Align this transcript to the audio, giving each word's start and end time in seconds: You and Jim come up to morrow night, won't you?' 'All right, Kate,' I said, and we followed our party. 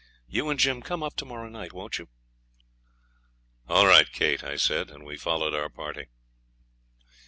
You 0.27 0.49
and 0.49 0.59
Jim 0.59 0.81
come 0.81 1.03
up 1.03 1.15
to 1.17 1.25
morrow 1.25 1.47
night, 1.47 1.73
won't 1.73 1.99
you?' 1.99 2.09
'All 3.69 3.85
right, 3.85 4.11
Kate,' 4.11 4.43
I 4.43 4.55
said, 4.55 4.89
and 4.89 5.05
we 5.05 5.15
followed 5.15 5.53
our 5.53 5.69
party. 5.69 6.07